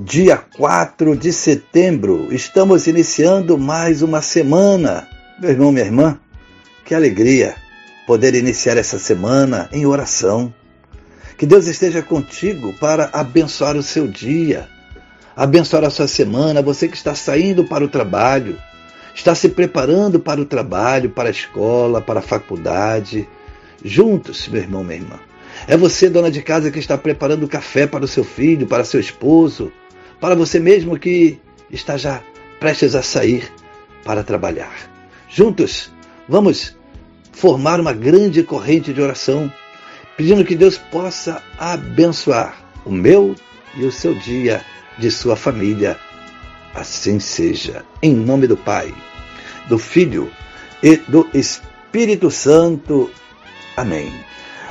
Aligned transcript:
dia 0.00 0.36
4 0.36 1.16
de 1.16 1.32
setembro, 1.32 2.28
estamos 2.32 2.86
iniciando 2.86 3.58
mais 3.58 4.00
uma 4.00 4.22
semana. 4.22 5.08
Meu 5.40 5.50
irmão, 5.50 5.72
minha 5.72 5.84
irmã, 5.84 6.20
que 6.84 6.94
alegria 6.94 7.56
poder 8.06 8.36
iniciar 8.36 8.76
essa 8.76 8.96
semana 8.96 9.68
em 9.72 9.86
oração. 9.86 10.54
Que 11.36 11.44
Deus 11.44 11.66
esteja 11.66 12.00
contigo 12.00 12.72
para 12.74 13.10
abençoar 13.12 13.76
o 13.76 13.82
seu 13.82 14.06
dia, 14.06 14.68
abençoar 15.34 15.82
a 15.82 15.90
sua 15.90 16.06
semana, 16.06 16.62
você 16.62 16.86
que 16.86 16.96
está 16.96 17.16
saindo 17.16 17.64
para 17.64 17.84
o 17.84 17.88
trabalho, 17.88 18.56
está 19.12 19.34
se 19.34 19.48
preparando 19.48 20.20
para 20.20 20.40
o 20.40 20.46
trabalho, 20.46 21.10
para 21.10 21.28
a 21.28 21.32
escola, 21.32 22.00
para 22.00 22.20
a 22.20 22.22
faculdade. 22.22 23.28
Juntos, 23.84 24.46
meu 24.46 24.62
irmão, 24.62 24.84
minha 24.84 25.00
irmã. 25.00 25.18
É 25.66 25.76
você, 25.76 26.08
dona 26.08 26.30
de 26.30 26.40
casa, 26.40 26.70
que 26.70 26.78
está 26.78 26.96
preparando 26.96 27.42
o 27.42 27.48
café 27.48 27.84
para 27.84 28.04
o 28.04 28.08
seu 28.08 28.22
filho, 28.22 28.64
para 28.64 28.84
seu 28.84 29.00
esposo, 29.00 29.72
para 30.20 30.34
você 30.34 30.58
mesmo 30.58 30.98
que 30.98 31.38
está 31.70 31.96
já 31.96 32.22
prestes 32.58 32.94
a 32.94 33.02
sair 33.02 33.50
para 34.04 34.24
trabalhar. 34.24 34.74
Juntos, 35.28 35.92
vamos 36.28 36.76
formar 37.32 37.80
uma 37.80 37.92
grande 37.92 38.42
corrente 38.42 38.92
de 38.92 39.00
oração, 39.00 39.52
pedindo 40.16 40.44
que 40.44 40.56
Deus 40.56 40.76
possa 40.76 41.42
abençoar 41.58 42.56
o 42.84 42.90
meu 42.90 43.34
e 43.76 43.84
o 43.84 43.92
seu 43.92 44.14
dia 44.14 44.64
de 44.98 45.10
sua 45.10 45.36
família. 45.36 45.96
Assim 46.74 47.20
seja, 47.20 47.84
em 48.02 48.14
nome 48.14 48.46
do 48.46 48.56
Pai, 48.56 48.92
do 49.68 49.78
Filho 49.78 50.30
e 50.82 50.96
do 50.96 51.28
Espírito 51.32 52.30
Santo. 52.30 53.10
Amém. 53.76 54.12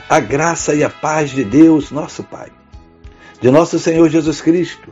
A 0.10 0.20
graça 0.20 0.74
e 0.74 0.84
a 0.84 0.90
paz 0.90 1.32
de 1.32 1.44
Deus, 1.44 1.92
nosso 1.92 2.24
Pai, 2.24 2.52
de 3.42 3.52
nosso 3.52 3.78
Senhor 3.78 4.10
Jesus 4.10 4.42
Cristo 4.42 4.92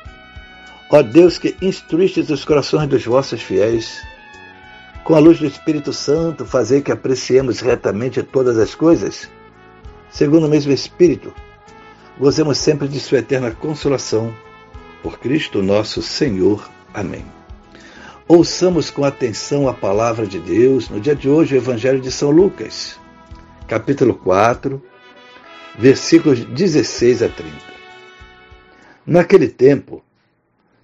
Ó 0.93 1.01
Deus 1.01 1.37
que 1.37 1.55
instruístes 1.61 2.29
os 2.29 2.43
corações 2.43 2.85
dos 2.89 3.05
vossos 3.05 3.41
fiéis, 3.41 4.05
com 5.05 5.15
a 5.15 5.19
luz 5.19 5.39
do 5.39 5.45
Espírito 5.45 5.93
Santo, 5.93 6.45
fazer 6.45 6.81
que 6.81 6.91
apreciemos 6.91 7.61
retamente 7.61 8.21
todas 8.21 8.57
as 8.57 8.75
coisas, 8.75 9.29
segundo 10.09 10.47
o 10.47 10.49
mesmo 10.49 10.73
Espírito, 10.73 11.33
gozemos 12.19 12.57
sempre 12.57 12.89
de 12.89 12.99
Sua 12.99 13.19
eterna 13.19 13.51
consolação. 13.51 14.35
Por 15.01 15.17
Cristo 15.17 15.63
nosso 15.63 16.01
Senhor. 16.01 16.69
Amém. 16.93 17.25
Ouçamos 18.27 18.89
com 18.89 19.05
atenção 19.05 19.69
a 19.69 19.73
palavra 19.73 20.27
de 20.27 20.39
Deus 20.39 20.89
no 20.89 20.99
dia 20.99 21.15
de 21.15 21.29
hoje, 21.29 21.55
o 21.55 21.57
Evangelho 21.57 22.01
de 22.01 22.11
São 22.11 22.31
Lucas, 22.31 22.99
capítulo 23.65 24.13
4, 24.13 24.81
versículos 25.79 26.43
16 26.43 27.23
a 27.23 27.29
30. 27.29 27.55
Naquele 29.05 29.47
tempo, 29.47 30.03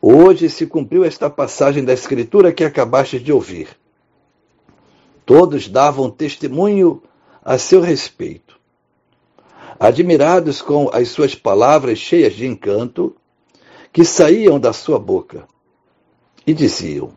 Hoje 0.00 0.48
se 0.48 0.64
cumpriu 0.64 1.04
esta 1.04 1.28
passagem 1.28 1.84
da 1.84 1.92
Escritura 1.92 2.52
que 2.52 2.62
acabaste 2.62 3.18
de 3.18 3.32
ouvir. 3.32 3.68
Todos 5.26 5.68
davam 5.68 6.08
testemunho 6.08 7.02
a 7.44 7.58
seu 7.58 7.80
respeito. 7.80 8.58
Admirados 9.78 10.62
com 10.62 10.88
as 10.92 11.08
suas 11.08 11.34
palavras 11.34 11.98
cheias 11.98 12.34
de 12.34 12.46
encanto, 12.46 13.14
que 13.92 14.04
saíam 14.04 14.58
da 14.58 14.72
sua 14.72 14.98
boca, 14.98 15.46
e 16.46 16.54
diziam: 16.54 17.12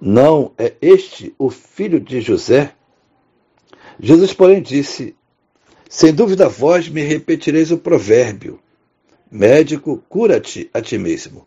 Não 0.00 0.52
é 0.56 0.74
este 0.80 1.34
o 1.38 1.50
filho 1.50 2.00
de 2.00 2.20
José? 2.20 2.74
Jesus, 4.00 4.32
porém, 4.32 4.62
disse: 4.62 5.14
Sem 5.88 6.12
dúvida 6.14 6.48
vós 6.48 6.88
me 6.88 7.02
repetireis 7.02 7.70
o 7.70 7.78
provérbio: 7.78 8.58
Médico, 9.30 10.02
cura-te 10.08 10.70
a 10.72 10.80
ti 10.80 10.96
mesmo. 10.96 11.46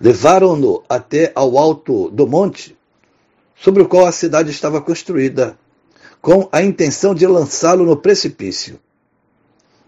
Levaram-no 0.00 0.82
até 0.88 1.32
ao 1.34 1.58
alto 1.58 2.10
do 2.10 2.26
monte, 2.26 2.76
sobre 3.56 3.82
o 3.82 3.88
qual 3.88 4.06
a 4.06 4.12
cidade 4.12 4.50
estava 4.50 4.80
construída, 4.80 5.58
com 6.20 6.48
a 6.52 6.62
intenção 6.62 7.14
de 7.14 7.26
lançá-lo 7.26 7.84
no 7.84 7.96
precipício. 7.96 8.78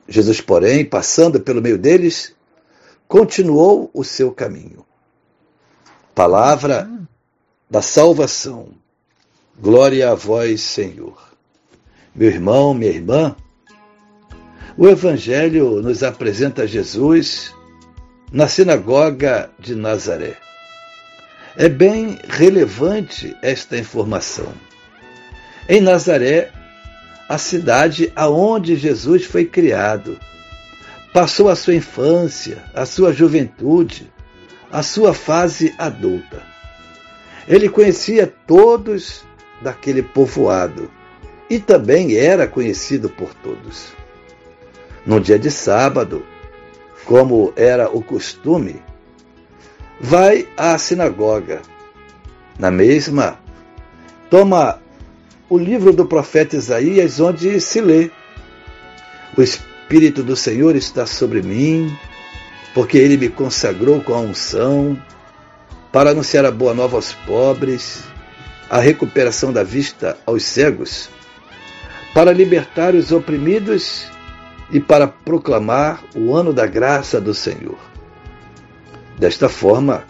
Jesus, 0.08 0.40
porém, 0.40 0.84
passando 0.84 1.40
pelo 1.40 1.62
meio 1.62 1.78
deles, 1.78 2.34
continuou 3.06 3.90
o 3.94 4.02
seu 4.02 4.32
caminho. 4.32 4.84
Palavra 6.14 6.90
da 7.68 7.80
salvação. 7.80 8.70
Glória 9.60 10.10
a 10.10 10.14
vós, 10.14 10.60
Senhor. 10.62 11.30
Meu 12.14 12.28
irmão, 12.28 12.74
minha 12.74 12.90
irmã, 12.90 13.36
o 14.76 14.88
Evangelho 14.88 15.80
nos 15.80 16.02
apresenta 16.02 16.66
Jesus 16.66 17.54
na 18.32 18.46
sinagoga 18.46 19.50
de 19.58 19.74
Nazaré. 19.74 20.36
É 21.56 21.68
bem 21.68 22.18
relevante 22.28 23.36
esta 23.42 23.76
informação. 23.76 24.52
Em 25.68 25.80
Nazaré, 25.80 26.50
a 27.28 27.38
cidade 27.38 28.12
aonde 28.14 28.76
Jesus 28.76 29.24
foi 29.24 29.44
criado, 29.44 30.18
passou 31.12 31.48
a 31.48 31.56
sua 31.56 31.74
infância, 31.74 32.62
a 32.72 32.86
sua 32.86 33.12
juventude, 33.12 34.10
a 34.70 34.82
sua 34.82 35.12
fase 35.12 35.74
adulta. 35.76 36.42
Ele 37.48 37.68
conhecia 37.68 38.32
todos 38.46 39.24
daquele 39.60 40.02
povoado 40.02 40.90
e 41.48 41.58
também 41.58 42.16
era 42.16 42.46
conhecido 42.46 43.08
por 43.08 43.34
todos. 43.34 43.92
No 45.04 45.20
dia 45.20 45.38
de 45.38 45.50
sábado, 45.50 46.24
como 47.10 47.52
era 47.56 47.90
o 47.90 48.00
costume, 48.00 48.80
vai 50.00 50.46
à 50.56 50.78
sinagoga. 50.78 51.60
Na 52.56 52.70
mesma, 52.70 53.36
toma 54.30 54.80
o 55.48 55.58
livro 55.58 55.92
do 55.92 56.06
profeta 56.06 56.54
Isaías, 56.54 57.18
onde 57.18 57.60
se 57.60 57.80
lê: 57.80 58.12
O 59.36 59.42
Espírito 59.42 60.22
do 60.22 60.36
Senhor 60.36 60.76
está 60.76 61.04
sobre 61.04 61.42
mim, 61.42 61.92
porque 62.72 62.96
ele 62.96 63.16
me 63.16 63.28
consagrou 63.28 64.00
com 64.00 64.14
a 64.14 64.20
unção 64.20 64.96
para 65.90 66.10
anunciar 66.10 66.44
a 66.44 66.52
boa 66.52 66.74
nova 66.74 66.94
aos 66.94 67.12
pobres, 67.12 68.04
a 68.70 68.78
recuperação 68.78 69.52
da 69.52 69.64
vista 69.64 70.16
aos 70.24 70.44
cegos, 70.44 71.10
para 72.14 72.32
libertar 72.32 72.94
os 72.94 73.10
oprimidos 73.10 74.06
e 74.70 74.80
para 74.80 75.08
proclamar 75.08 76.04
o 76.14 76.34
ano 76.34 76.52
da 76.52 76.66
graça 76.66 77.20
do 77.20 77.34
Senhor. 77.34 77.78
Desta 79.18 79.48
forma, 79.48 80.04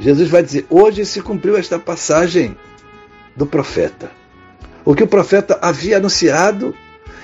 Jesus 0.00 0.28
vai 0.28 0.42
dizer: 0.42 0.66
hoje 0.68 1.04
se 1.04 1.20
cumpriu 1.20 1.56
esta 1.56 1.78
passagem 1.78 2.56
do 3.36 3.46
profeta. 3.46 4.10
O 4.84 4.94
que 4.94 5.02
o 5.02 5.08
profeta 5.08 5.58
havia 5.62 5.98
anunciado 5.98 6.74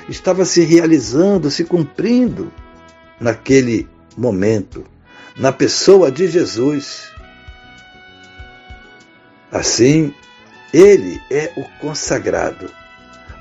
estava 0.09 0.45
se 0.45 0.63
realizando, 0.63 1.51
se 1.51 1.65
cumprindo 1.65 2.53
naquele 3.21 3.89
momento, 4.17 4.85
na 5.37 5.53
pessoa 5.53 6.11
de 6.11 6.29
Jesus. 6.29 7.09
Assim, 9.51 10.15
ele 10.73 11.21
é 11.31 11.53
o 11.57 11.65
consagrado 11.81 12.71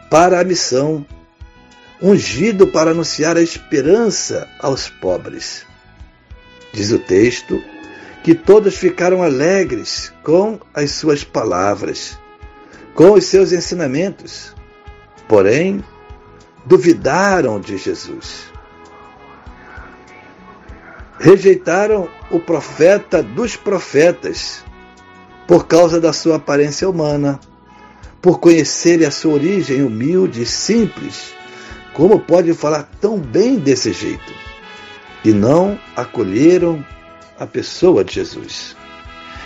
para 0.10 0.40
a 0.40 0.44
missão 0.44 1.06
ungido 2.01 2.67
para 2.67 2.91
anunciar 2.91 3.38
a 3.38 3.41
esperança 3.41 4.47
aos 4.59 4.89
pobres. 4.89 5.65
Diz 6.71 6.91
o 6.91 6.99
texto 6.99 7.61
que 8.23 8.35
todos 8.35 8.75
ficaram 8.75 9.23
alegres 9.23 10.13
com 10.23 10.59
as 10.73 10.91
suas 10.91 11.23
palavras, 11.23 12.17
com 12.94 13.13
os 13.13 13.25
seus 13.25 13.51
ensinamentos, 13.51 14.53
porém 15.27 15.83
duvidaram 16.65 17.59
de 17.59 17.77
Jesus. 17.77 18.47
Rejeitaram 21.19 22.07
o 22.29 22.39
profeta 22.39 23.23
dos 23.23 23.55
profetas 23.55 24.63
por 25.47 25.65
causa 25.65 25.99
da 25.99 26.13
sua 26.13 26.35
aparência 26.35 26.88
humana, 26.88 27.39
por 28.21 28.39
conhecerem 28.39 29.07
a 29.07 29.11
sua 29.11 29.33
origem 29.33 29.81
humilde 29.81 30.44
e 30.44 30.45
simples 30.45 31.33
como 31.97 32.19
pode 32.19 32.53
falar 32.53 32.88
tão 33.01 33.17
bem 33.17 33.55
desse 33.55 33.91
jeito? 33.91 34.31
E 35.25 35.31
não 35.31 35.79
acolheram 35.95 36.85
a 37.39 37.47
pessoa 37.47 38.03
de 38.03 38.13
Jesus. 38.13 38.77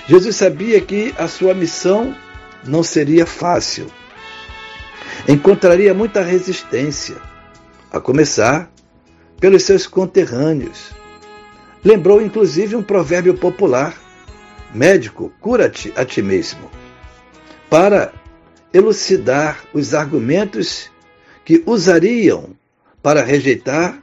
Jesus 0.05 0.35
sabia 0.35 0.81
que 0.81 1.15
a 1.17 1.29
sua 1.29 1.53
missão 1.53 2.13
não 2.67 2.83
seria 2.83 3.25
fácil. 3.25 3.87
Encontraria 5.29 5.93
muita 5.93 6.21
resistência, 6.21 7.15
a 7.89 8.01
começar 8.01 8.69
pelos 9.39 9.63
seus 9.63 9.87
conterrâneos. 9.87 10.91
Lembrou 11.81 12.21
inclusive 12.21 12.75
um 12.75 12.83
provérbio 12.83 13.33
popular: 13.35 13.95
médico, 14.73 15.31
cura-te 15.39 15.93
a 15.95 16.03
ti 16.03 16.21
mesmo, 16.21 16.69
para 17.69 18.11
elucidar 18.73 19.57
os 19.73 19.93
argumentos 19.93 20.90
que 21.45 21.63
usariam 21.65 22.55
para 23.01 23.23
rejeitar 23.23 24.01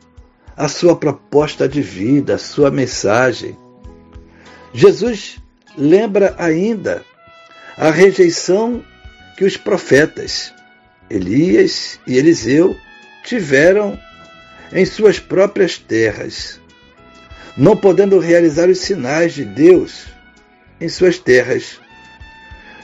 a 0.56 0.68
sua 0.68 0.96
proposta 0.96 1.68
de 1.68 1.80
vida, 1.80 2.34
a 2.34 2.38
sua 2.38 2.70
mensagem. 2.70 3.56
Jesus 4.72 5.40
lembra 5.76 6.34
ainda 6.36 7.04
a 7.76 7.90
rejeição 7.90 8.84
que 9.36 9.44
os 9.44 9.56
profetas 9.56 10.52
Elias 11.08 11.98
e 12.06 12.16
Eliseu 12.16 12.76
tiveram 13.24 13.98
em 14.72 14.84
suas 14.84 15.18
próprias 15.18 15.78
terras, 15.78 16.60
não 17.56 17.76
podendo 17.76 18.18
realizar 18.18 18.68
os 18.68 18.78
sinais 18.78 19.32
de 19.32 19.44
Deus 19.44 20.06
em 20.80 20.88
suas 20.88 21.18
terras, 21.18 21.80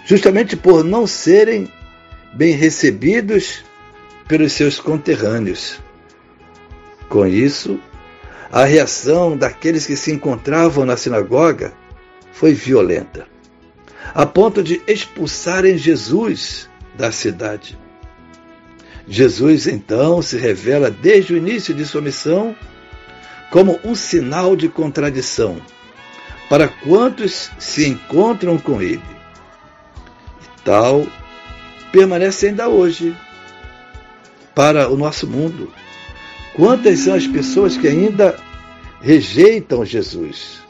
justamente 0.06 0.56
por 0.56 0.82
não 0.82 1.06
serem 1.06 1.70
bem 2.32 2.54
recebidos 2.54 3.64
pelos 4.28 4.52
seus 4.52 4.80
conterrâneos. 4.80 5.80
Com 7.08 7.26
isso, 7.26 7.78
a 8.50 8.64
reação 8.64 9.36
daqueles 9.36 9.86
que 9.86 9.96
se 9.96 10.12
encontravam 10.12 10.84
na 10.84 10.96
sinagoga 10.96 11.72
foi 12.32 12.52
violenta, 12.52 13.26
a 14.14 14.24
ponto 14.26 14.62
de 14.62 14.82
expulsarem 14.86 15.76
Jesus 15.76 16.68
da 16.96 17.10
cidade. 17.10 17.78
Jesus 19.06 19.66
então 19.66 20.22
se 20.22 20.36
revela 20.36 20.90
desde 20.90 21.34
o 21.34 21.36
início 21.36 21.74
de 21.74 21.84
sua 21.84 22.00
missão 22.00 22.56
como 23.50 23.78
um 23.84 23.94
sinal 23.94 24.56
de 24.56 24.68
contradição 24.68 25.60
para 26.48 26.68
quantos 26.68 27.50
se 27.58 27.86
encontram 27.86 28.58
com 28.58 28.80
ele. 28.80 29.02
E 30.42 30.62
tal 30.64 31.06
permanece 31.92 32.48
ainda 32.48 32.68
hoje 32.68 33.16
para 34.54 34.88
o 34.88 34.96
nosso 34.96 35.26
mundo. 35.26 35.72
Quantas 36.54 37.00
são 37.00 37.14
as 37.14 37.26
pessoas 37.26 37.76
que 37.76 37.88
ainda 37.88 38.38
rejeitam 39.00 39.84
Jesus, 39.84 40.60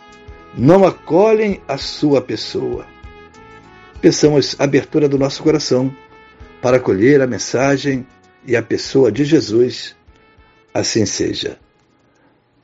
não 0.57 0.85
acolhem 0.85 1.61
a 1.69 1.77
sua 1.77 2.23
pessoa? 2.23 2.87
Peçamos 4.01 4.57
abertura 4.59 5.09
do 5.09 5.19
nosso 5.19 5.43
coração 5.43 5.95
para 6.61 6.79
acolher 6.79 7.21
a 7.21 7.27
mensagem 7.27 8.07
e 8.47 8.57
a 8.57 8.63
pessoa 8.63 9.13
de 9.13 9.25
Jesus. 9.25 9.95
Assim 10.73 11.07
seja. 11.07 11.59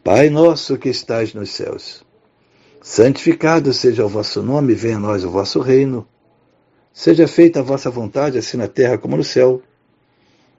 Pai 0.03 0.31
nosso 0.31 0.79
que 0.79 0.89
estais 0.89 1.35
nos 1.35 1.51
céus, 1.51 2.03
santificado 2.83 3.73
seja 3.73 4.05
o 4.05 4.09
vosso 4.09 4.43
nome, 4.43 4.75
venha 4.75 4.97
a 4.97 5.01
nós 5.01 5.25
o 5.25 5.31
vosso 5.31 5.61
reino. 5.61 6.09
Seja 6.93 7.29
feita 7.29 7.61
a 7.61 7.63
vossa 7.63 7.91
vontade, 7.91 8.39
assim 8.39 8.57
na 8.57 8.67
terra 8.67 8.97
como 8.97 9.17
no 9.17 9.23
céu. 9.23 9.63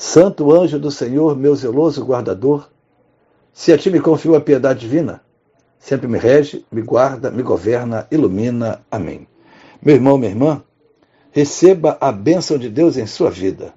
Santo 0.00 0.52
anjo 0.52 0.78
do 0.78 0.90
Senhor, 0.90 1.36
meu 1.36 1.56
zeloso 1.56 2.04
guardador, 2.04 2.70
se 3.52 3.72
a 3.72 3.78
ti 3.78 3.90
me 3.90 3.98
confio 4.00 4.36
a 4.36 4.40
piedade 4.40 4.80
divina, 4.80 5.20
sempre 5.78 6.06
me 6.06 6.18
rege, 6.18 6.64
me 6.70 6.82
guarda, 6.82 7.30
me 7.30 7.42
governa, 7.42 8.06
ilumina. 8.10 8.80
Amém. 8.90 9.26
Meu 9.82 9.96
irmão, 9.96 10.16
minha 10.16 10.30
irmã, 10.30 10.62
Receba 11.30 11.96
a 12.00 12.10
bênção 12.10 12.58
de 12.58 12.68
Deus 12.68 12.96
em 12.96 13.06
sua 13.06 13.30
vida. 13.30 13.74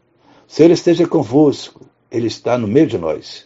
O 0.47 0.51
Senhor 0.51 0.71
esteja 0.71 1.05
convosco, 1.05 1.81
Ele 2.09 2.27
está 2.27 2.57
no 2.57 2.67
meio 2.67 2.87
de 2.87 2.97
nós. 2.97 3.45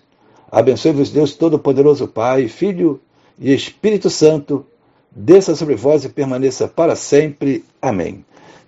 Abençoe-vos, 0.51 1.09
Deus 1.09 1.33
Todo-Poderoso, 1.33 2.07
Pai, 2.07 2.47
Filho 2.47 3.01
e 3.37 3.53
Espírito 3.53 4.09
Santo, 4.09 4.65
desça 5.11 5.55
sobre 5.55 5.75
vós 5.75 6.05
e 6.05 6.09
permaneça 6.09 6.67
para 6.67 6.95
sempre. 6.95 7.65
Amém. 7.81 8.23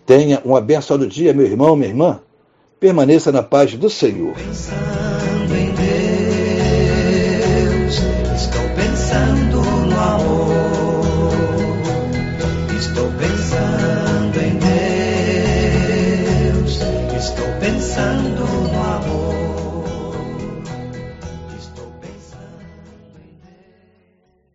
Tenha 0.06 0.42
um 0.44 0.56
abençoado 0.56 1.08
dia, 1.08 1.34
meu 1.34 1.46
irmão, 1.46 1.76
minha 1.76 1.90
irmã. 1.90 2.20
Permaneça 2.80 3.32
na 3.32 3.42
paz 3.42 3.74
do 3.74 3.90
Senhor. 3.90 4.36
Pensando 4.36 5.56
em 5.56 5.74
Deus, 7.34 7.96
estou 8.36 8.62
pensando 8.76 9.47